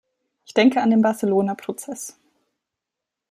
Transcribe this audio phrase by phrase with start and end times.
[0.47, 2.17] Ich denke an den Barcelona-Prozess.